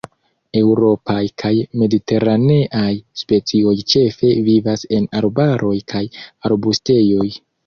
Eŭropaj 0.59 1.17
kaj 1.43 1.51
mediteraneaj 1.81 2.89
specioj 3.23 3.75
ĉefe 3.95 4.33
vivas 4.49 4.87
en 4.99 5.07
arbaroj 5.21 5.77
kaj 5.95 6.03
arbustejoj. 6.53 7.29